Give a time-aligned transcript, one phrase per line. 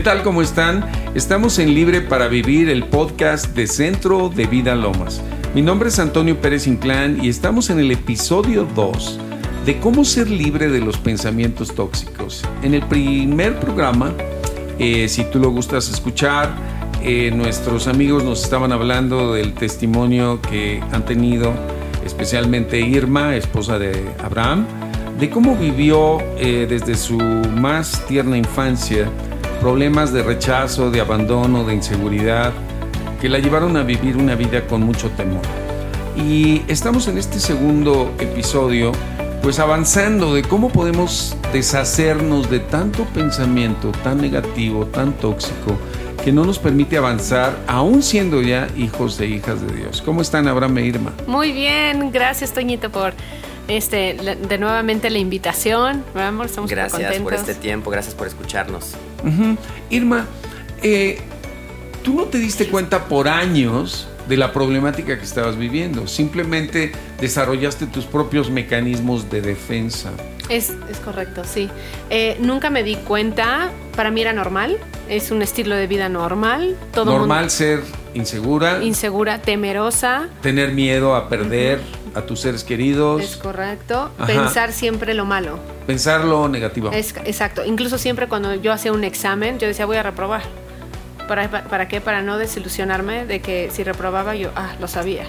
[0.00, 0.22] ¿Qué tal?
[0.22, 0.82] ¿Cómo están?
[1.14, 5.20] Estamos en Libre para Vivir, el podcast de Centro de Vida Lomas.
[5.54, 9.20] Mi nombre es Antonio Pérez Inclán y estamos en el episodio 2
[9.66, 12.42] de cómo ser libre de los pensamientos tóxicos.
[12.62, 14.14] En el primer programa,
[14.78, 16.48] eh, si tú lo gustas escuchar,
[17.02, 21.52] eh, nuestros amigos nos estaban hablando del testimonio que han tenido,
[22.06, 24.64] especialmente Irma, esposa de Abraham,
[25.18, 29.10] de cómo vivió eh, desde su más tierna infancia
[29.60, 32.52] problemas de rechazo, de abandono, de inseguridad,
[33.20, 35.42] que la llevaron a vivir una vida con mucho temor.
[36.16, 38.92] Y estamos en este segundo episodio,
[39.42, 45.76] pues avanzando de cómo podemos deshacernos de tanto pensamiento tan negativo, tan tóxico,
[46.24, 50.02] que no nos permite avanzar, aún siendo ya hijos e hijas de Dios.
[50.02, 51.12] ¿Cómo están, Abraham e Irma?
[51.26, 53.14] Muy bien, gracias, Toñito, por
[53.68, 56.04] este, de nuevamente la invitación.
[56.14, 58.96] Vamos, estamos gracias por este tiempo, gracias por escucharnos.
[59.90, 60.26] Irma,
[60.82, 61.18] eh,
[62.02, 66.06] tú no te diste cuenta por años de la problemática que estabas viviendo.
[66.06, 70.12] Simplemente desarrollaste tus propios mecanismos de defensa.
[70.48, 70.72] Es,
[71.04, 71.68] correcto, sí.
[72.10, 76.76] Eh, nunca me di cuenta, para mí era normal, es un estilo de vida normal.
[76.92, 77.82] Todo normal ser
[78.14, 78.82] insegura.
[78.82, 80.28] Insegura, temerosa.
[80.42, 81.80] Tener miedo a perder
[82.14, 83.22] a tus seres queridos.
[83.22, 84.10] Es correcto.
[84.26, 85.58] Pensar siempre lo malo.
[85.86, 86.90] Pensar lo negativo.
[86.92, 87.64] Es, exacto.
[87.64, 90.42] Incluso siempre cuando yo hacía un examen, yo decía, voy a reprobar.
[91.28, 92.00] ¿Para, ¿Para qué?
[92.00, 95.24] Para no desilusionarme de que si reprobaba yo, ah, lo sabía.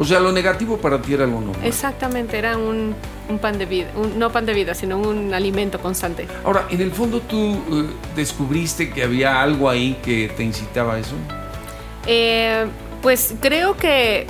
[0.00, 1.66] O sea, lo negativo para ti era algo normal.
[1.66, 2.94] Exactamente, era un,
[3.40, 6.26] pan de vida, no pan de vida, sino un alimento constante.
[6.42, 7.84] Ahora, en el fondo tú eh,
[8.16, 11.14] descubriste que había algo ahí que te incitaba a eso.
[12.06, 12.64] Eh,
[13.02, 14.26] pues creo que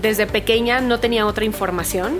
[0.00, 2.18] desde pequeña no tenía otra información,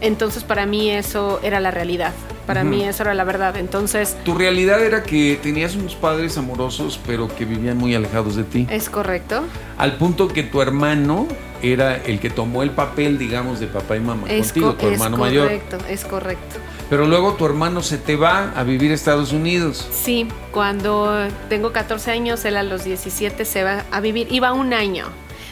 [0.00, 2.12] entonces para mí eso era la realidad.
[2.46, 3.56] Para mí eso era la verdad.
[3.56, 4.16] Entonces.
[4.24, 8.66] Tu realidad era que tenías unos padres amorosos, pero que vivían muy alejados de ti.
[8.70, 9.42] Es correcto.
[9.76, 11.26] Al punto que tu hermano
[11.60, 15.50] era el que tomó el papel, digamos, de papá y mamá contigo, tu hermano mayor.
[15.50, 16.56] Es correcto, es correcto.
[16.88, 19.88] Pero luego tu hermano se te va a vivir a Estados Unidos.
[19.90, 24.28] Sí, cuando tengo 14 años, él a los 17 se va a vivir.
[24.30, 25.06] Iba un año.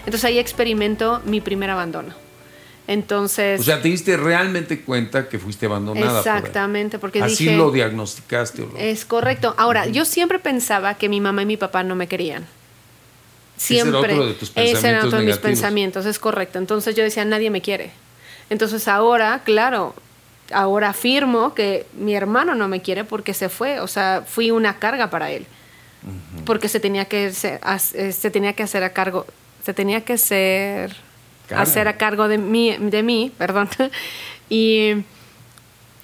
[0.07, 2.15] Entonces ahí experimento mi primer abandono.
[2.87, 3.61] Entonces.
[3.61, 6.19] O sea, te diste realmente cuenta que fuiste abandonada.
[6.19, 8.67] Exactamente, porque Así lo diagnosticaste.
[8.79, 9.55] Es correcto.
[9.57, 12.47] Ahora, yo siempre pensaba que mi mamá y mi papá no me querían.
[13.57, 14.01] Siempre.
[14.01, 14.79] Ese era otro de tus pensamientos.
[14.79, 16.59] Ese era otro de mis pensamientos, es correcto.
[16.59, 17.93] Entonces yo decía, nadie me quiere.
[18.51, 19.95] Entonces ahora, claro,
[20.53, 23.81] ahora afirmo que mi hermano no me quiere porque se fue.
[23.81, 25.47] O sea, fui una carga para él.
[26.45, 27.59] Porque se tenía que, se,
[27.95, 29.25] eh, se tenía que hacer a cargo
[29.65, 30.95] se tenía que ser,
[31.55, 33.69] hacer a cargo de mí, de mí, perdón.
[34.51, 35.05] y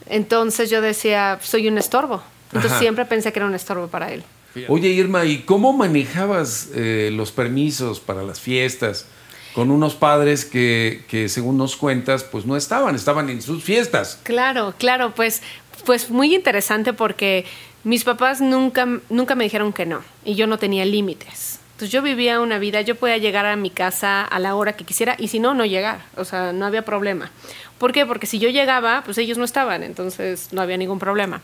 [0.07, 2.23] entonces yo decía, soy un estorbo.
[2.53, 4.25] Entonces siempre pensé que era un estorbo para él.
[4.67, 9.07] Oye, Irma, ¿y cómo manejabas eh, los permisos para las fiestas?
[9.55, 14.19] Con unos padres que, que, según nos cuentas, pues no estaban, estaban en sus fiestas.
[14.25, 15.43] Claro, claro, pues,
[15.85, 17.45] pues muy interesante porque
[17.85, 21.60] mis papás nunca, nunca me dijeron que no y yo no tenía límites.
[21.81, 24.85] Entonces yo vivía una vida, yo podía llegar a mi casa a la hora que
[24.85, 26.03] quisiera y si no, no llegar.
[26.19, 27.31] O sea, no había problema.
[27.79, 28.05] ¿Por qué?
[28.05, 31.41] Porque si yo llegaba, pues ellos no estaban, entonces no había ningún problema.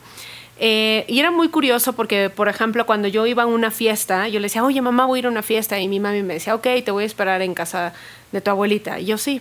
[0.58, 4.38] Eh, y era muy curioso porque, por ejemplo, cuando yo iba a una fiesta, yo
[4.38, 5.80] le decía, oye, mamá, voy a ir a una fiesta.
[5.80, 7.94] Y mi mami me decía, ok, te voy a esperar en casa
[8.30, 9.00] de tu abuelita.
[9.00, 9.40] Y yo sí.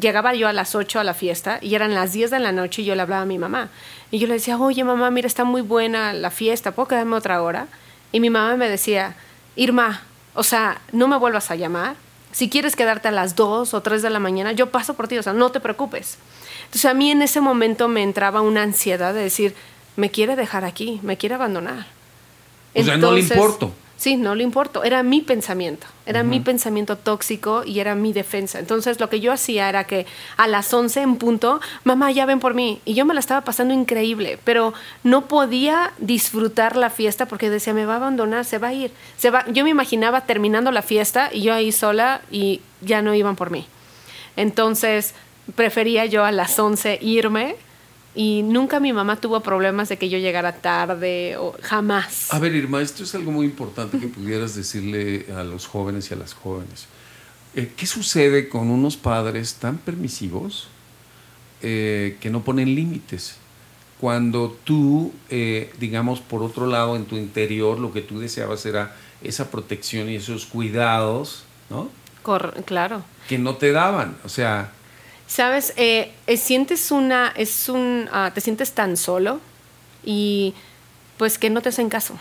[0.00, 2.82] Llegaba yo a las 8 a la fiesta y eran las 10 de la noche
[2.82, 3.68] y yo le hablaba a mi mamá.
[4.12, 7.42] Y yo le decía, oye, mamá, mira, está muy buena la fiesta, ¿puedo quedarme otra
[7.42, 7.66] hora?
[8.12, 9.16] Y mi mamá me decía,
[9.56, 10.00] Irma,
[10.34, 11.96] o sea, no me vuelvas a llamar.
[12.32, 15.18] Si quieres quedarte a las 2 o 3 de la mañana, yo paso por ti,
[15.18, 16.18] o sea, no te preocupes.
[16.64, 19.54] Entonces a mí en ese momento me entraba una ansiedad de decir,
[19.96, 21.86] me quiere dejar aquí, me quiere abandonar.
[22.74, 23.72] O sea, no le importo.
[24.00, 24.82] Sí, no le importó.
[24.82, 25.86] Era mi pensamiento.
[26.06, 28.58] Era mi pensamiento tóxico y era mi defensa.
[28.58, 30.06] Entonces, lo que yo hacía era que
[30.38, 32.80] a las 11 en punto, mamá, ya ven por mí.
[32.86, 34.72] Y yo me la estaba pasando increíble, pero
[35.04, 38.90] no podía disfrutar la fiesta porque decía, me va a abandonar, se va a ir.
[39.18, 39.44] Se va.
[39.48, 43.50] Yo me imaginaba terminando la fiesta y yo ahí sola y ya no iban por
[43.50, 43.66] mí.
[44.34, 45.12] Entonces,
[45.54, 47.56] prefería yo a las 11 irme
[48.14, 52.32] y nunca mi mamá tuvo problemas de que yo llegara tarde o jamás.
[52.32, 56.14] A ver, Irma, esto es algo muy importante que pudieras decirle a los jóvenes y
[56.14, 56.86] a las jóvenes.
[57.54, 60.68] Eh, ¿Qué sucede con unos padres tan permisivos
[61.62, 63.36] eh, que no ponen límites?
[64.00, 68.96] Cuando tú, eh, digamos, por otro lado, en tu interior, lo que tú deseabas era
[69.22, 71.90] esa protección y esos cuidados, ¿no?
[72.64, 73.02] claro.
[73.28, 74.16] Que no te daban.
[74.24, 74.72] O sea,
[75.30, 79.38] Sabes, eh, eh, sientes una, es un, ah, te sientes tan solo
[80.04, 80.54] y
[81.18, 82.18] pues que no te hacen caso.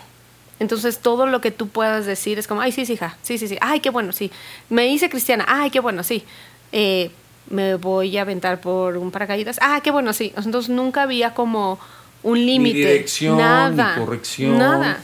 [0.59, 3.47] Entonces todo lo que tú puedas decir es como, ay, sí, sí, hija, sí, sí,
[3.47, 4.29] sí, ay, qué bueno, sí.
[4.69, 6.23] Me hice cristiana, ay, qué bueno, sí.
[6.71, 7.09] Eh,
[7.49, 10.31] me voy a aventar por un paracaídas, ah, qué bueno, sí.
[10.37, 11.79] Entonces nunca había como
[12.21, 12.77] un límite.
[12.77, 14.55] dirección, nada, corrección.
[14.55, 14.99] Nada.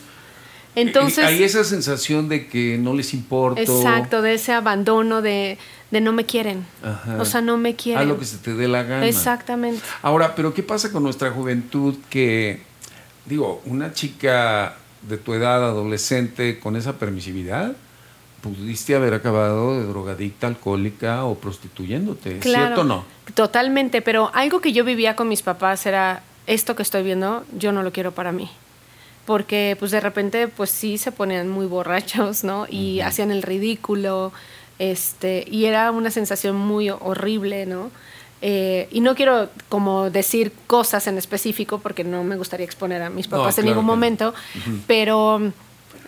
[0.76, 1.26] Entonces.
[1.26, 3.62] Hay esa sensación de que no les importa.
[3.62, 5.58] Exacto, de ese abandono de,
[5.92, 6.66] de no me quieren.
[7.18, 8.02] O sea, no me quieren.
[8.02, 9.08] A lo que se te dé la gana.
[9.08, 9.82] Exactamente.
[10.02, 12.62] Ahora, pero ¿qué pasa con nuestra juventud que,
[13.26, 17.76] digo, una chica de tu edad, adolescente, con esa permisividad,
[18.42, 23.06] pudiste haber acabado de drogadicta, alcohólica o prostituyéndote, ¿cierto o no?
[23.34, 27.72] Totalmente, pero algo que yo vivía con mis papás era esto que estoy viendo, yo
[27.72, 28.50] no lo quiero para mí.
[29.26, 32.68] Porque pues de repente pues sí se ponían muy borrachos, ¿no?
[32.70, 34.32] Y hacían el ridículo,
[34.78, 37.92] este, y era una sensación muy horrible, ¿no?
[38.42, 43.10] Eh, y no quiero como decir cosas en específico porque no me gustaría exponer a
[43.10, 44.34] mis papás en ningún momento,
[44.86, 45.42] pero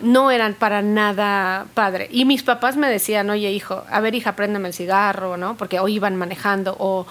[0.02, 2.08] no eran para nada padre.
[2.12, 5.56] Y mis papás me decían, oye hijo, a ver hija, préndeme el cigarro, ¿no?
[5.56, 7.06] Porque hoy iban manejando o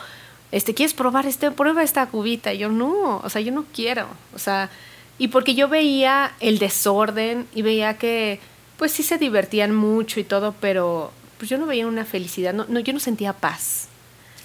[0.51, 1.51] este, ¿quieres probar este?
[1.51, 2.53] Prueba esta cubita.
[2.53, 4.07] Y yo, no, o sea, yo no quiero.
[4.33, 4.69] O sea,
[5.19, 8.39] y porque yo veía el desorden y veía que,
[8.77, 12.65] pues sí se divertían mucho y todo, pero pues yo no veía una felicidad, no,
[12.67, 13.87] no yo no sentía paz.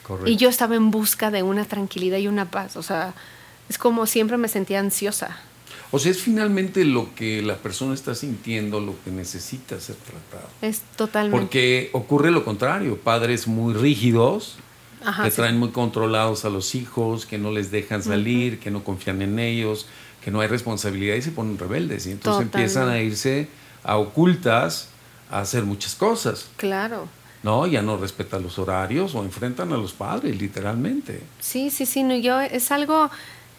[0.02, 0.30] Correcto.
[0.30, 2.76] Y yo estaba en busca de una tranquilidad y una paz.
[2.76, 3.14] O sea,
[3.68, 5.38] es como siempre me sentía ansiosa.
[5.90, 10.48] O sea, es finalmente lo que la persona está sintiendo, lo que necesita ser tratado.
[10.62, 11.38] Es totalmente.
[11.38, 14.56] Porque ocurre lo contrario, padres muy rígidos,
[15.22, 19.22] que traen muy controlados a los hijos, que no les dejan salir, que no confían
[19.22, 19.86] en ellos,
[20.22, 22.06] que no hay responsabilidad y se ponen rebeldes.
[22.06, 23.48] Y entonces empiezan a irse
[23.82, 24.88] a ocultas
[25.30, 26.48] a hacer muchas cosas.
[26.56, 27.08] Claro.
[27.42, 27.66] ¿no?
[27.66, 31.22] Ya no respetan los horarios o enfrentan a los padres, literalmente.
[31.40, 33.10] Sí, sí, sí, no, yo es algo,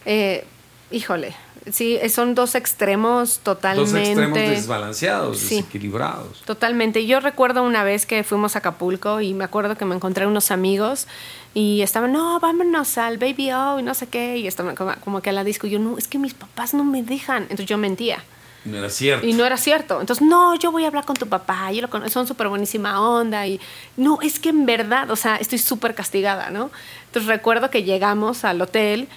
[0.06, 0.46] eh,
[0.94, 1.36] híjole,
[1.72, 3.92] sí, son dos extremos totalmente.
[3.92, 6.42] Dos extremos desbalanceados, desequilibrados.
[6.44, 7.06] Totalmente.
[7.06, 10.52] Yo recuerdo una vez que fuimos a Acapulco y me acuerdo que me encontré unos
[10.52, 11.08] amigos
[11.54, 15.30] y estaban, no, vámonos al Baby O y no sé qué, y estaban como, que
[15.30, 15.68] a la disco.
[15.68, 17.44] Y yo, no, es que mis papás no me dejan.
[17.44, 18.24] Entonces yo mentía.
[18.66, 19.28] No era cierto.
[19.28, 20.00] Y no era cierto.
[20.00, 23.46] Entonces, no, yo voy a hablar con tu papá, yo lo son súper buenísima onda.
[23.46, 23.60] Y
[23.98, 26.72] no, es que en verdad, o sea, estoy súper castigada, ¿no?
[27.08, 29.10] Entonces recuerdo que llegamos al hotel,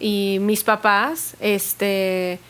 [0.00, 2.40] y mis papás, este,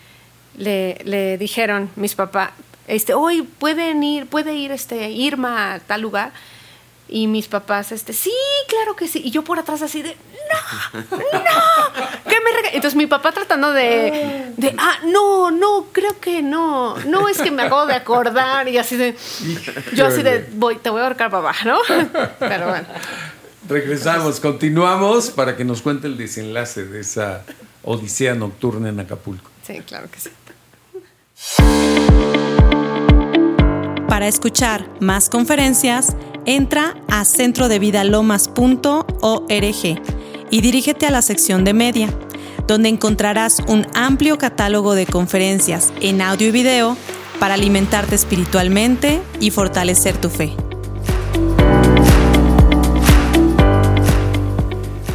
[0.56, 2.50] le, le dijeron, mis papás,
[2.86, 6.32] este, hoy pueden ir, puede ir este, Irma a tal lugar.
[7.08, 8.32] Y mis papás, este, sí,
[8.68, 9.20] claro que sí.
[9.24, 10.16] Y yo por atrás así de,
[10.50, 11.20] no, no,
[12.28, 17.28] ¿qué me Entonces mi papá tratando de, de, ah, no, no, creo que no, no
[17.28, 19.16] es que me acabo de acordar y así de,
[19.92, 21.78] yo así de, voy, te voy a ahorcar papá, ¿no?
[22.38, 22.86] Pero bueno.
[23.70, 27.44] Regresamos, continuamos para que nos cuente el desenlace de esa
[27.84, 29.48] odisea nocturna en Acapulco.
[29.64, 30.30] Sí, claro que sí.
[34.08, 40.02] Para escuchar más conferencias, entra a centrodevidalomas.org
[40.50, 42.08] y dirígete a la sección de media,
[42.66, 46.96] donde encontrarás un amplio catálogo de conferencias en audio y video
[47.38, 50.56] para alimentarte espiritualmente y fortalecer tu fe.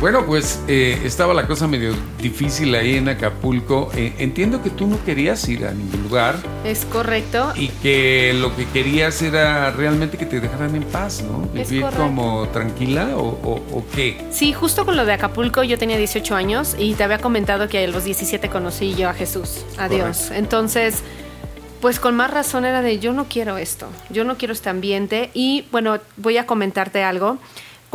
[0.05, 3.89] Bueno, pues eh, estaba la cosa medio difícil ahí en Acapulco.
[3.95, 6.35] Eh, entiendo que tú no querías ir a ningún lugar.
[6.63, 7.51] Es correcto.
[7.55, 11.39] Y que lo que querías era realmente que te dejaran en paz, ¿no?
[11.47, 14.23] Vivir como tranquila o, qué.
[14.29, 17.83] Sí, justo con lo de Acapulco yo tenía 18 años y te había comentado que
[17.83, 20.29] a los 17 conocí yo a Jesús, a Dios.
[20.29, 21.01] Entonces
[21.81, 25.31] pues con más razón era de yo no quiero esto, yo no quiero este ambiente
[25.33, 27.39] y bueno, voy a comentarte algo.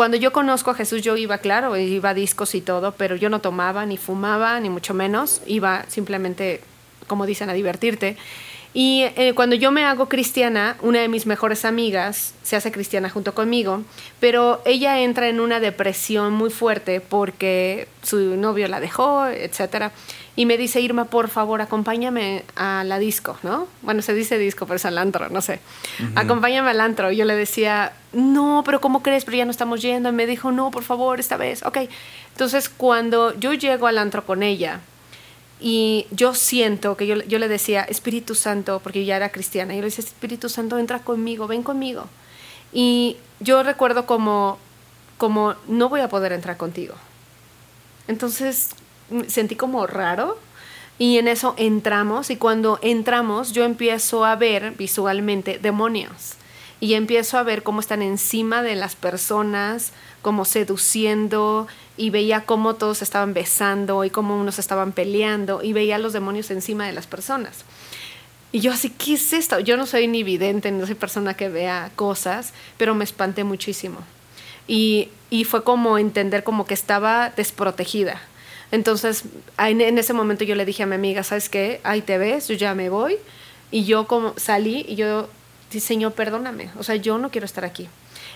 [0.01, 3.29] Cuando yo conozco a Jesús, yo iba, claro, iba a discos y todo, pero yo
[3.29, 5.43] no tomaba, ni fumaba, ni mucho menos.
[5.47, 6.63] Iba simplemente,
[7.07, 8.17] como dicen, a divertirte.
[8.73, 13.11] Y eh, cuando yo me hago cristiana, una de mis mejores amigas se hace cristiana
[13.11, 13.83] junto conmigo,
[14.21, 19.93] pero ella entra en una depresión muy fuerte porque su novio la dejó, etcétera.
[20.37, 23.67] Y me dice, Irma, por favor, acompáñame a la disco, ¿no?
[23.83, 25.61] Bueno, se dice disco, pero es al antro, no sé.
[26.15, 27.11] Acompáñame al antro.
[27.11, 29.25] Yo le decía, no, pero ¿cómo crees?
[29.25, 30.09] Pero ya no estamos yendo.
[30.09, 31.65] Y me dijo, no, por favor, esta vez.
[31.65, 31.79] Ok.
[32.33, 34.81] Entonces, cuando yo llego al antro con ella,
[35.61, 39.77] y yo siento que yo, yo, le decía, Espíritu Santo, porque ya era cristiana, y
[39.77, 42.07] yo le decía, Espíritu Santo, entra conmigo, ven conmigo.
[42.73, 44.59] Y yo recuerdo como,
[45.19, 46.95] como, no voy a poder entrar contigo.
[48.09, 48.71] Entonces
[49.27, 50.39] sentí como raro
[50.99, 56.37] y en eso entramos y cuando entramos yo empiezo a ver visualmente demonios
[56.81, 62.75] y empiezo a ver cómo están encima de las personas, como seduciendo y veía cómo
[62.75, 67.07] todos estaban besando y cómo unos estaban peleando y veía los demonios encima de las
[67.07, 67.65] personas.
[68.53, 69.61] Y yo así, ¿qué es esto?
[69.61, 73.99] Yo no soy ni vidente, no soy persona que vea cosas, pero me espanté muchísimo.
[74.67, 78.21] Y, y fue como entender como que estaba desprotegida.
[78.73, 79.25] Entonces,
[79.59, 81.81] en, ese momento yo le dije a mi amiga, ¿sabes qué?
[81.83, 83.17] Ahí te ves, yo ya me voy.
[83.71, 85.29] Y yo como salí y yo,
[85.71, 87.89] Señor, perdóname, o sea, yo no quiero estar aquí.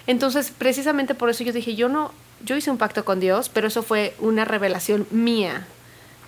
[0.07, 2.13] Entonces, precisamente por eso yo dije, yo no,
[2.45, 5.67] yo hice un pacto con Dios, pero eso fue una revelación mía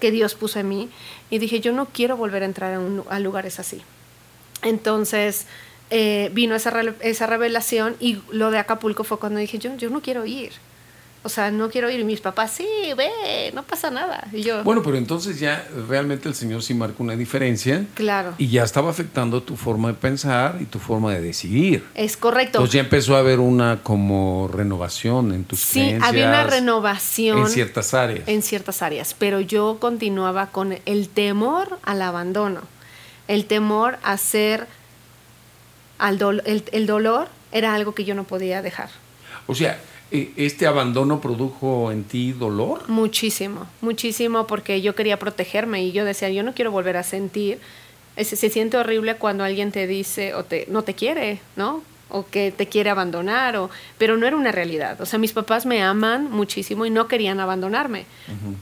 [0.01, 0.89] que Dios puso en mí.
[1.31, 3.83] Y dije, yo no quiero volver a entrar a, lugares así.
[4.63, 5.47] Entonces,
[5.91, 10.01] eh, vino esa, esa revelación y lo de Acapulco fue cuando dije, yo, yo no
[10.01, 10.53] quiero ir.
[11.27, 11.99] O sea, no quiero ir.
[11.99, 14.29] Y mis papás, sí, ve, no pasa nada.
[14.33, 14.63] Y yo.
[14.63, 17.85] Bueno, pero entonces ya realmente el Señor sí marcó una diferencia.
[17.95, 18.35] Claro.
[18.39, 21.85] Y ya estaba afectando tu forma de pensar y tu forma de decidir.
[21.97, 22.59] Es correcto.
[22.59, 27.41] Entonces ya empezó a haber una como renovación en tus sí, Sí, había una renovación.
[27.41, 28.29] En ciertas áreas.
[28.29, 29.17] En ciertas áreas.
[29.19, 32.61] Pero yo continuaba con el temor al abandono.
[33.27, 34.69] El temor a ser.
[35.99, 38.91] Al el, el dolor era algo que yo no podía dejar.
[39.49, 39.77] O sea
[40.11, 42.89] ¿Este abandono produjo en ti dolor?
[42.89, 47.59] Muchísimo, muchísimo, porque yo quería protegerme y yo decía, yo no quiero volver a sentir.
[48.17, 51.83] Se, se siente horrible cuando alguien te dice o te, no te quiere, ¿no?
[52.09, 55.01] O que te quiere abandonar, o, pero no era una realidad.
[55.01, 58.07] O sea, mis papás me aman muchísimo y no querían abandonarme.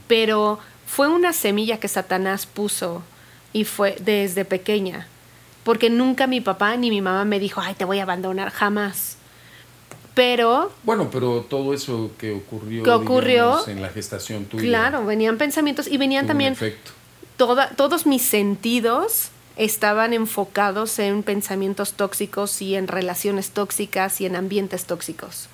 [0.07, 3.03] Pero fue una semilla que Satanás puso
[3.53, 5.07] y fue desde pequeña.
[5.63, 9.14] Porque nunca mi papá ni mi mamá me dijo, ay, te voy a abandonar, jamás
[10.15, 10.71] pero...
[10.83, 14.63] Bueno, pero todo eso que ocurrió, que ocurrió en la gestación tuya.
[14.63, 16.57] Claro, venían pensamientos y venían también...
[17.37, 24.37] Toda, todos mis sentidos estaban enfocados en pensamientos tóxicos y en relaciones tóxicas y en
[24.37, 25.49] ambientes tóxicos.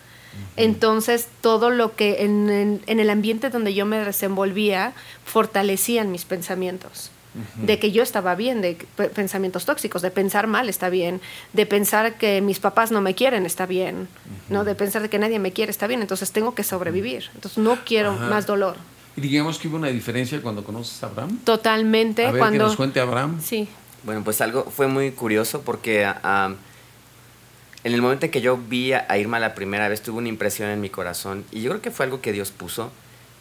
[0.58, 4.94] Entonces, todo lo que en, en, el ambiente donde yo me desenvolvía
[5.25, 7.12] fortalecían mis pensamientos
[7.55, 8.75] de que yo estaba bien, de
[9.15, 11.21] pensamientos tóxicos, de pensar mal está bien,
[11.53, 14.07] de pensar que mis papás no me quieren está bien,
[14.50, 14.63] ¿no?
[14.63, 17.77] De pensar de que nadie me quiere está bien, entonces tengo que sobrevivir, entonces no
[17.85, 18.75] quiero más dolor.
[19.15, 21.39] Y digamos que hubo una diferencia cuando conoces a Abraham.
[21.43, 22.25] Totalmente.
[22.25, 22.59] A ver, cuando...
[22.59, 23.39] que nos cuente Abraham.
[23.41, 23.67] Sí.
[24.03, 29.17] Bueno, pues algo fue muy curioso porque en el momento en que yo vi a
[29.17, 32.05] Irma la primera vez tuve una impresión en mi corazón y yo creo que fue
[32.05, 32.91] algo que Dios puso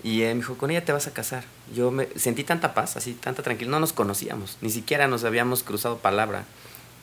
[0.02, 1.44] y me dijo, con ella te vas a casar.
[1.74, 3.72] Yo me sentí tanta paz, así, tanta tranquilidad.
[3.72, 6.44] No nos conocíamos, ni siquiera nos habíamos cruzado palabra.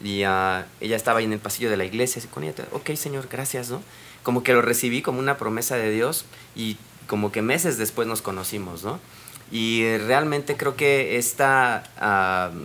[0.01, 2.93] Y uh, ella estaba ahí en el pasillo de la iglesia, así con ella, ok,
[2.95, 3.81] Señor, gracias, ¿no?
[4.23, 6.25] Como que lo recibí como una promesa de Dios
[6.55, 6.77] y
[7.07, 8.99] como que meses después nos conocimos, ¿no?
[9.51, 12.55] Y realmente creo que esta uh,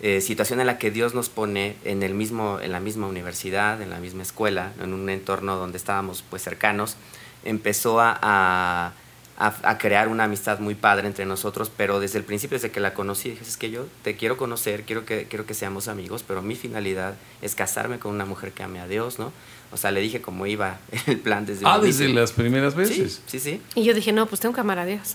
[0.00, 3.80] eh, situación en la que Dios nos pone en, el mismo, en la misma universidad,
[3.80, 6.96] en la misma escuela, en un entorno donde estábamos pues cercanos,
[7.44, 8.92] empezó a, a
[9.40, 12.92] a, crear una amistad muy padre entre nosotros, pero desde el principio, desde que la
[12.92, 16.42] conocí, dije, es que yo te quiero conocer, quiero que, quiero que seamos amigos, pero
[16.42, 19.32] mi finalidad es casarme con una mujer que ame a Dios, ¿no?
[19.70, 23.22] O sea, le dije cómo iba el plan desde Ah, desde las primeras veces.
[23.26, 25.14] Sí, sí, Y yo dije, no, pues tengo que amar a Dios.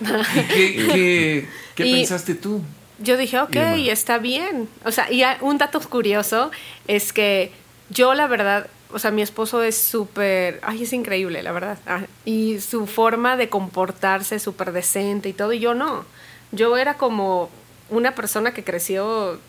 [0.54, 2.62] qué, qué, pensaste tú?
[3.00, 3.56] Yo dije, ok,
[3.88, 4.68] está bien.
[4.84, 6.52] O sea, y un dato curioso
[6.86, 7.50] es que
[7.90, 11.78] yo, la verdad, o sea, mi esposo es súper, ay, es increíble, la verdad.
[11.86, 16.04] Ah, y su forma de comportarse súper decente y todo, y yo no.
[16.52, 17.50] Yo era como
[17.90, 19.40] una persona que creció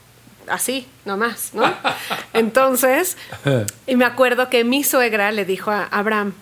[0.47, 1.63] así, nomás, ¿no?
[2.33, 3.17] Entonces,
[3.85, 6.33] y me acuerdo que mi suegra le dijo a Abraham,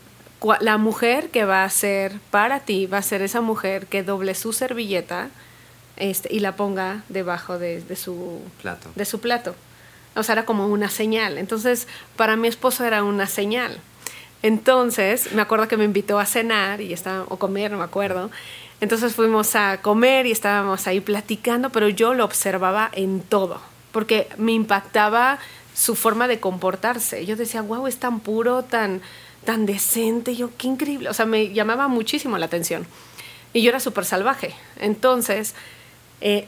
[0.59, 4.35] la mujer que va a ser para ti va a ser esa mujer que doble
[4.35, 5.29] su servilleta
[5.97, 8.91] este, y la ponga debajo de, de su plato.
[8.95, 9.55] De su plato.
[10.15, 11.37] O sea, era como una señal.
[11.37, 13.79] Entonces, para mi esposo era una señal.
[14.41, 18.29] Entonces, me acuerdo que me invitó a cenar y estaba, o comer, no me acuerdo.
[18.81, 24.27] Entonces fuimos a comer y estábamos ahí platicando, pero yo lo observaba en todo, porque
[24.37, 25.39] me impactaba
[25.73, 27.25] su forma de comportarse.
[27.25, 29.01] Yo decía, wow, es tan puro, tan,
[29.45, 31.09] tan decente, yo, qué increíble.
[31.09, 32.85] O sea, me llamaba muchísimo la atención.
[33.53, 34.53] Y yo era súper salvaje.
[34.77, 35.55] Entonces,
[36.21, 36.47] eh,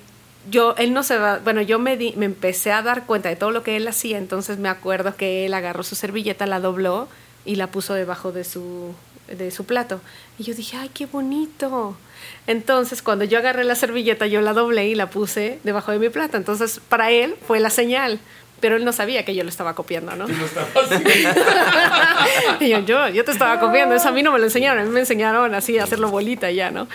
[0.49, 3.51] yo, él no se va, bueno, yo me, me empecé a dar cuenta de todo
[3.51, 7.07] lo que él hacía, entonces me acuerdo que él agarró su servilleta, la dobló
[7.45, 8.93] y la puso debajo de su,
[9.27, 10.01] de su plato.
[10.37, 11.97] Y yo dije, ay, qué bonito.
[12.45, 16.09] Entonces, cuando yo agarré la servilleta, yo la doblé y la puse debajo de mi
[16.09, 16.37] plato.
[16.37, 18.19] Entonces, para él fue la señal.
[18.59, 20.25] Pero él no sabía que yo lo estaba copiando, ¿no?
[22.59, 23.93] y yo, yo, yo te estaba copiando.
[23.93, 24.81] Eso a mí no me lo enseñaron.
[24.81, 26.87] A mí me enseñaron así a hacerlo bolita ya, ¿no?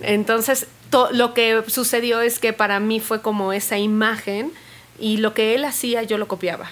[0.00, 0.66] Entonces,
[1.12, 4.52] lo que sucedió es que para mí fue como esa imagen
[4.98, 6.70] y lo que él hacía yo lo copiaba.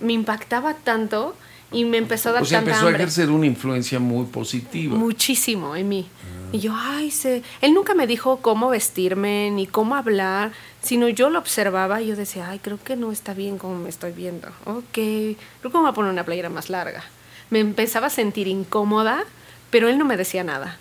[0.00, 1.34] Me impactaba tanto
[1.72, 4.96] y me empezó a dar o sea, tanta empezó a ejercer una influencia muy positiva.
[4.96, 6.08] Muchísimo en mí.
[6.52, 7.42] Y yo, ay, se...
[7.60, 10.50] él nunca me dijo cómo vestirme ni cómo hablar,
[10.82, 13.88] sino yo lo observaba y yo decía, ay, creo que no está bien como me
[13.88, 14.48] estoy viendo.
[14.64, 17.04] Ok, creo que me voy a poner una playera más larga.
[17.50, 19.24] Me empezaba a sentir incómoda,
[19.70, 20.78] pero él no me decía nada,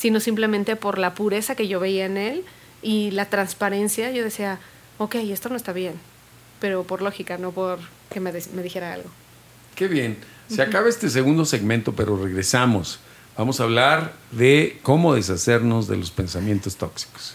[0.00, 2.44] sino simplemente por la pureza que yo veía en él
[2.80, 4.58] y la transparencia, yo decía,
[4.96, 5.92] ok, esto no está bien,
[6.58, 7.80] pero por lógica, no por
[8.10, 9.10] que me, me dijera algo.
[9.74, 10.16] Qué bien.
[10.48, 12.98] Se acaba este segundo segmento, pero regresamos.
[13.36, 17.34] Vamos a hablar de cómo deshacernos de los pensamientos tóxicos.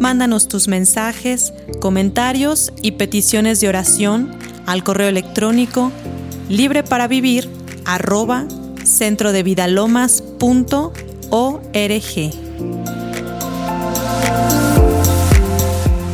[0.00, 4.36] Mándanos tus mensajes, comentarios y peticiones de oración
[4.66, 5.92] al correo electrónico
[6.48, 7.57] libre para vivir
[7.88, 8.46] arroba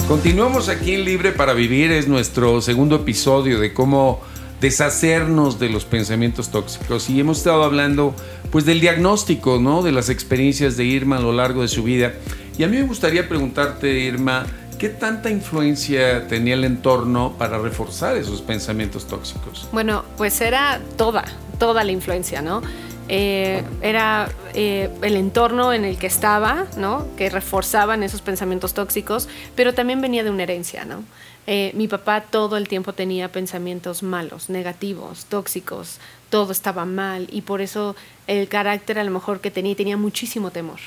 [0.06, 4.20] Continuamos aquí en Libre para Vivir, es nuestro segundo episodio de cómo
[4.60, 7.10] deshacernos de los pensamientos tóxicos.
[7.10, 8.14] Y hemos estado hablando
[8.52, 9.82] pues del diagnóstico, ¿no?
[9.82, 12.12] De las experiencias de Irma a lo largo de su vida.
[12.56, 14.46] Y a mí me gustaría preguntarte, Irma,
[14.78, 19.66] ¿qué tanta influencia tenía el entorno para reforzar esos pensamientos tóxicos?
[19.72, 21.24] Bueno, pues era toda,
[21.64, 22.60] toda la influencia, ¿no?
[23.08, 27.06] Eh, era eh, el entorno en el que estaba, ¿no?
[27.16, 31.02] Que reforzaban esos pensamientos tóxicos, pero también venía de una herencia, ¿no?
[31.46, 37.40] Eh, mi papá todo el tiempo tenía pensamientos malos, negativos, tóxicos, todo estaba mal y
[37.40, 40.80] por eso el carácter a lo mejor que tenía tenía muchísimo temor.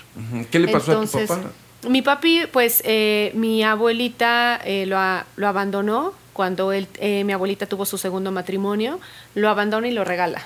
[0.51, 1.41] ¿Qué le pasó a tu papá?
[1.89, 4.97] Mi papi, pues eh, mi abuelita lo,
[5.37, 8.99] lo, abandonó cuando él, mi abuelita tuvo su segundo matrimonio,
[9.33, 10.43] lo abandona y lo regala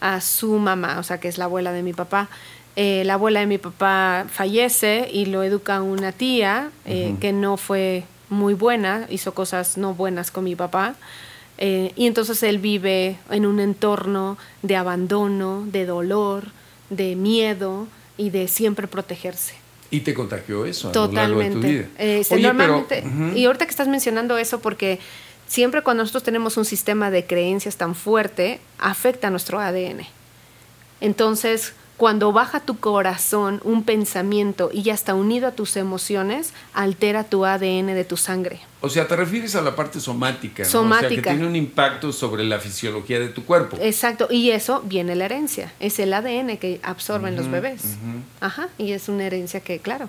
[0.00, 2.28] a su mamá, o sea que es la abuela de mi papá.
[2.76, 8.54] la abuela de mi papá fallece y lo educa una tía que no fue muy
[8.54, 10.94] buena, hizo cosas no buenas con mi papá.
[11.58, 16.44] Eh, y entonces él vive en un entorno de abandono, de dolor,
[16.88, 19.54] de miedo y de siempre protegerse.
[19.90, 21.26] ¿Y te contagió eso a Totalmente.
[21.26, 21.88] Lo largo de tu vida?
[21.98, 25.00] Eh, normalmente, y ahorita que estás mencionando eso, porque
[25.50, 30.06] siempre cuando nosotros tenemos un sistema de creencias tan fuerte, afecta a nuestro ADN.
[31.00, 37.24] Entonces, cuando baja tu corazón un pensamiento y ya está unido a tus emociones, altera
[37.24, 38.60] tu ADN de tu sangre.
[38.80, 40.62] O sea, te refieres a la parte somática.
[40.62, 40.68] ¿no?
[40.68, 41.06] Somática.
[41.08, 43.76] O sea, que tiene un impacto sobre la fisiología de tu cuerpo.
[43.80, 45.72] Exacto, y eso viene la herencia.
[45.80, 47.82] Es el ADN que absorben los bebés.
[48.40, 50.08] Ajá, y es una herencia que, claro.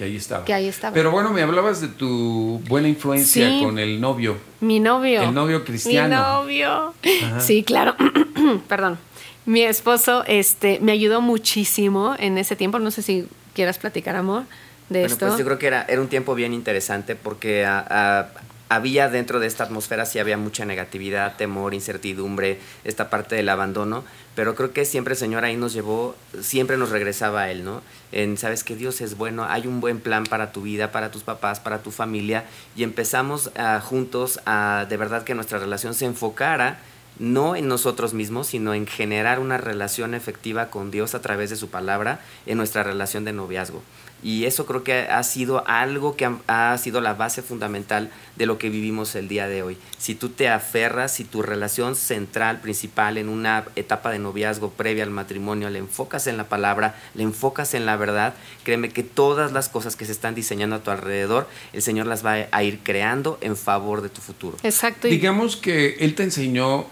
[0.00, 0.46] Que ahí estaba.
[0.46, 0.94] Que ahí estaba.
[0.94, 4.38] Pero bueno, me hablabas de tu buena influencia con el novio.
[4.62, 5.20] Mi novio.
[5.20, 6.42] El novio cristiano.
[6.46, 6.94] Mi novio.
[7.38, 7.94] Sí, claro.
[8.68, 8.98] Perdón.
[9.44, 12.78] Mi esposo este, me ayudó muchísimo en ese tiempo.
[12.78, 14.44] No sé si quieras platicar, amor,
[14.88, 15.26] de bueno, esto.
[15.26, 18.28] Pues yo creo que era, era un tiempo bien interesante porque a, a,
[18.70, 24.04] había dentro de esta atmósfera, sí había mucha negatividad, temor, incertidumbre, esta parte del abandono.
[24.36, 27.82] Pero creo que siempre el Señor ahí nos llevó, siempre nos regresaba a Él, ¿no?
[28.12, 31.24] En, sabes que Dios es bueno, hay un buen plan para tu vida, para tus
[31.24, 32.44] papás, para tu familia.
[32.76, 36.78] Y empezamos uh, juntos a de verdad que nuestra relación se enfocara
[37.18, 41.56] no en nosotros mismos, sino en generar una relación efectiva con Dios a través de
[41.56, 43.82] su palabra en nuestra relación de noviazgo.
[44.22, 48.58] Y eso creo que ha sido algo que ha, sido la base fundamental de lo
[48.58, 49.78] que vivimos el día de hoy.
[49.98, 55.04] Si tú te aferras, si tu relación central, principal en una etapa de noviazgo previa
[55.04, 59.52] al matrimonio, le enfocas en la palabra, le enfocas en la verdad, créeme que todas
[59.52, 62.80] las cosas que se están diseñando a tu alrededor, el Señor las va a ir
[62.82, 64.56] creando en favor de tu futuro.
[64.62, 65.08] Exacto.
[65.08, 66.86] Digamos que Él te enseñó uh,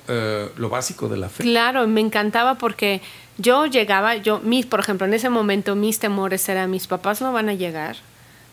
[0.56, 1.42] lo básico de la fe.
[1.42, 3.00] Claro, me encantaba porque
[3.38, 7.33] yo llegaba, yo, mis, por ejemplo, en ese momento mis temores eran, mis papás no
[7.33, 7.96] van a llegar,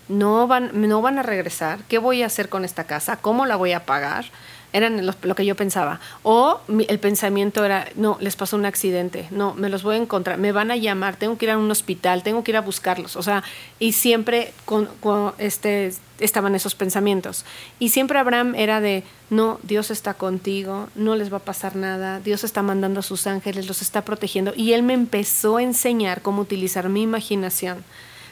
[0.07, 3.17] no van, no van a regresar, ¿qué voy a hacer con esta casa?
[3.17, 4.25] ¿Cómo la voy a pagar?
[4.75, 6.01] Eran lo, que yo pensaba.
[6.21, 6.59] O
[6.89, 10.51] el pensamiento era, no, les pasó un accidente, no, me los voy a encontrar, me
[10.51, 13.15] van a llamar, tengo que ir a un hospital, tengo que ir a buscarlos.
[13.15, 13.41] O sea,
[13.79, 14.89] y siempre con
[15.37, 17.45] este, estaban esos pensamientos.
[17.79, 22.19] Y siempre Abraham era de, no, Dios está contigo, no les va a pasar nada,
[22.19, 24.53] Dios está mandando a sus ángeles, los está protegiendo.
[24.55, 27.83] Y él me empezó a enseñar cómo utilizar mi imaginación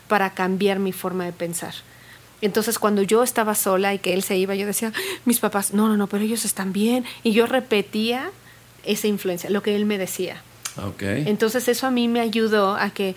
[0.07, 1.73] para cambiar mi forma de pensar.
[2.43, 4.91] Entonces cuando yo estaba sola y que él se iba, yo decía,
[5.23, 7.05] mis papás, no, no, no, pero ellos están bien.
[7.23, 8.31] Y yo repetía
[8.83, 10.41] esa influencia, lo que él me decía.
[10.75, 11.23] Okay.
[11.27, 13.15] Entonces eso a mí me ayudó a que,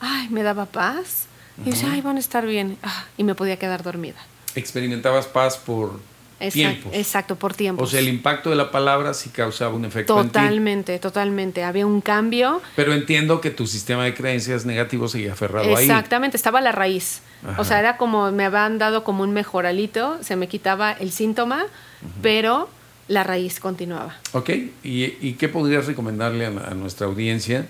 [0.00, 1.26] ay, me daba paz.
[1.58, 2.78] Y yo decía, ay, van a estar bien.
[2.82, 4.16] Ah, y me podía quedar dormida.
[4.54, 6.00] Experimentabas paz por
[6.40, 6.92] exacto, tiempos.
[6.94, 7.88] Exacto, por tiempos.
[7.88, 11.02] O sea, el impacto de la palabra sí causaba un efecto Totalmente, en ti.
[11.02, 11.62] totalmente.
[11.62, 12.62] Había un cambio.
[12.74, 15.98] Pero entiendo que tu sistema de creencias negativos seguía aferrado Exactamente, ahí.
[15.98, 17.20] Exactamente, estaba la raíz.
[17.46, 17.60] Ajá.
[17.60, 21.64] O sea, era como me habían dado como un mejoralito, se me quitaba el síntoma,
[21.64, 22.10] uh -huh.
[22.22, 22.68] pero
[23.08, 24.14] la raíz continuaba.
[24.32, 24.50] Ok,
[24.82, 27.66] ¿y, qué podrías recomendarle a, nuestra audiencia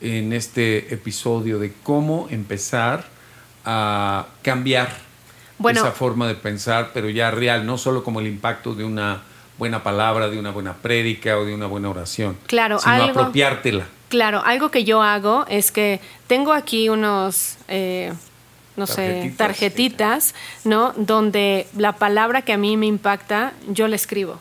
[0.00, 3.04] en este episodio de cómo empezar
[3.64, 4.88] a cambiar
[5.68, 9.22] esa forma de pensar, pero ya real, no solo como el impacto de una
[9.58, 13.86] buena palabra, de una buena prédica o de una buena oración, claro, sino apropiártela.
[14.08, 17.58] Claro, algo que yo hago es que tengo aquí unos...
[17.68, 18.12] Eh,
[18.80, 20.92] no sé, tarjetitas, ¿no?
[20.96, 24.38] Donde la palabra que a mí me impacta, yo la escribo.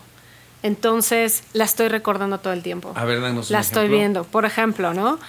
[0.63, 2.93] Entonces, la estoy recordando todo el tiempo.
[2.95, 4.23] A ver, danos un La estoy viendo.
[4.23, 5.19] Por ejemplo, ¿no?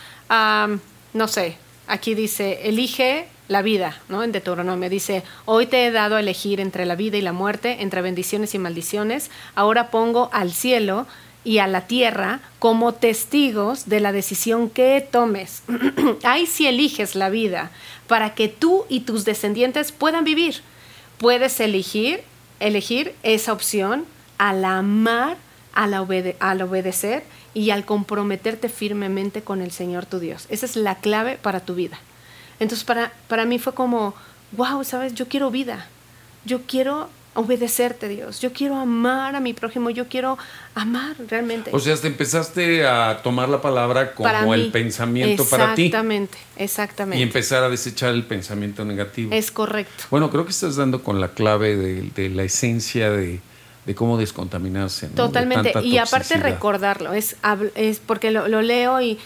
[1.13, 1.57] no sé,
[1.89, 4.23] aquí dice, elige la vida, ¿no?
[4.23, 7.83] En Deuteronomio dice, hoy te he dado a elegir entre la vida y la muerte,
[7.83, 9.29] entre bendiciones y maldiciones.
[9.57, 11.07] Ahora pongo al cielo
[11.43, 15.63] y a la tierra como testigos de la decisión que tomes.
[16.23, 17.71] Ahí si eliges la vida
[18.11, 20.63] para que tú y tus descendientes puedan vivir.
[21.19, 22.25] Puedes elegir,
[22.59, 24.05] elegir esa opción
[24.37, 25.37] al amar,
[25.73, 27.23] al, obedecer
[27.55, 30.47] y al comprometerte firmemente con el Señor tu Dios.
[30.49, 32.01] Esa es la clave para tu vida.
[32.59, 34.13] Entonces para, para mí fue como,
[34.57, 35.87] wow, sabes, yo quiero vida.
[36.45, 38.41] Yo quiero obedecerte, Dios.
[38.41, 40.37] Yo quiero amar a mi prójimo, yo quiero
[40.75, 41.71] amar realmente.
[41.73, 45.87] O sea, te empezaste a tomar la palabra como el pensamiento para ti.
[45.87, 47.21] Exactamente, exactamente.
[47.21, 49.33] Y empezar a desechar el pensamiento negativo.
[49.33, 50.05] Es correcto.
[50.11, 53.41] Bueno, creo que estás dando con la clave de, la esencia de,
[53.95, 55.09] cómo descontaminarse.
[55.09, 55.73] Totalmente.
[55.83, 57.37] Y aparte recordarlo, es,
[57.75, 59.19] es porque lo leo y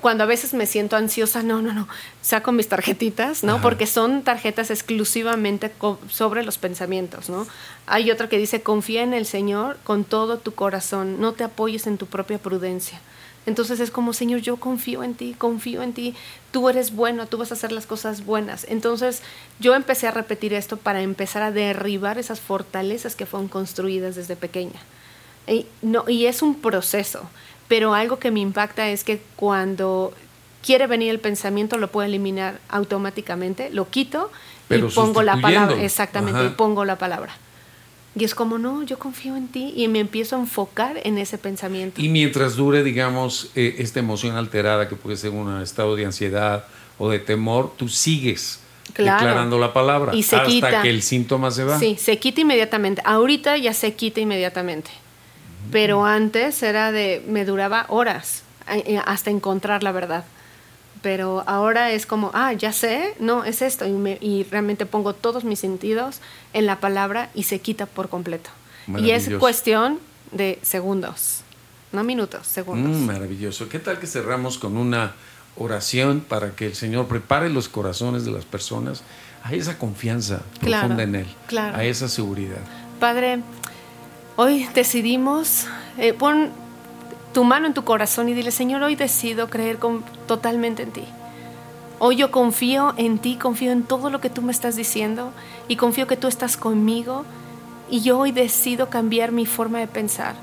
[0.00, 1.88] cuando a veces me siento ansiosa, no, no, no,
[2.20, 3.62] saco mis tarjetitas, ¿no?
[3.62, 5.72] Porque son tarjetas exclusivamente
[6.10, 7.46] sobre los pensamientos, ¿no?
[7.86, 11.86] Hay otra que dice, confía en el Señor con todo tu corazón, no te apoyes
[11.86, 13.00] en tu propia prudencia.
[13.46, 16.14] Entonces es como, Señor, yo confío en ti, confío en ti,
[16.50, 18.66] tú eres bueno, tú vas a hacer las cosas buenas.
[18.68, 19.22] Entonces
[19.60, 24.34] yo empecé a repetir esto para empezar a derribar esas fortalezas que fueron construidas desde
[24.34, 24.80] pequeña.
[25.46, 27.30] Y, no, y es un proceso
[27.68, 30.12] pero algo que me impacta es que cuando
[30.64, 34.30] quiere venir el pensamiento lo puedo eliminar automáticamente, lo quito
[34.68, 37.36] y pongo la palabra, exactamente, y pongo la palabra.
[38.18, 41.36] Y es como, no, yo confío en ti y me empiezo a enfocar en ese
[41.36, 42.00] pensamiento.
[42.00, 46.64] Y mientras dure, digamos, eh, esta emoción alterada que puede ser un estado de ansiedad
[46.98, 48.60] o de temor, tú sigues
[48.96, 51.78] declarando la palabra y se hasta que el síntoma se va.
[51.78, 53.02] Sí, se quita inmediatamente.
[53.04, 54.90] Ahorita ya se quita inmediatamente
[55.70, 60.24] pero antes era de, me duraba horas eh, hasta encontrar la verdad.
[61.02, 63.86] Pero ahora es como, ah, ya sé, no, es esto.
[63.86, 66.20] Y, y realmente pongo todos mis sentidos
[66.52, 68.50] en la palabra y se quita por completo.
[68.98, 69.98] Y es cuestión
[70.32, 71.42] de segundos,
[71.92, 72.96] no minutos, segundos.
[72.96, 73.68] Mm, maravilloso.
[73.68, 75.14] ¿Qué tal que cerramos con una
[75.56, 79.02] oración para que el Señor prepare los corazones de las personas
[79.42, 81.26] a esa confianza profunda en Él,
[81.58, 82.60] a esa seguridad?
[83.00, 83.40] Padre,
[84.38, 86.50] Hoy decidimos, eh, pon
[87.32, 89.78] tu mano en tu corazón y dile, Señor, hoy decido creer
[90.26, 91.04] totalmente en ti.
[91.98, 95.32] Hoy yo confío en ti, confío en todo lo que tú me estás diciendo
[95.68, 97.24] y confío que tú estás conmigo
[97.88, 100.34] y yo hoy decido cambiar mi forma de pensar.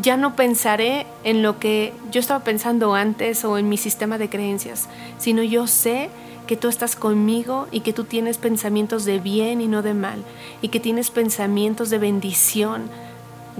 [0.00, 4.30] Ya no pensaré en lo que yo estaba pensando antes o en mi sistema de
[4.30, 6.08] creencias, sino yo sé
[6.46, 10.22] que tú estás conmigo y que tú tienes pensamientos de bien y no de mal,
[10.62, 12.88] y que tienes pensamientos de bendición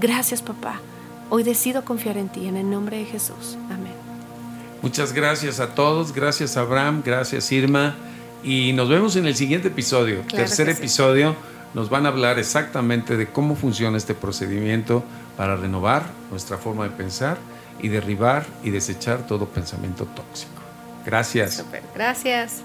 [0.00, 0.80] Gracias, papá.
[1.30, 3.58] Hoy decido confiar en ti, en el nombre de Jesús.
[3.70, 3.92] Amén.
[4.80, 7.96] Muchas gracias a todos, gracias Abraham, gracias Irma
[8.44, 11.34] y nos vemos en el siguiente episodio, tercer episodio.
[11.74, 15.02] Nos van a hablar exactamente de cómo funciona este procedimiento
[15.36, 17.36] para renovar nuestra forma de pensar
[17.80, 20.62] y derribar y desechar todo pensamiento tóxico.
[21.04, 21.64] Gracias.
[21.94, 22.62] Gracias.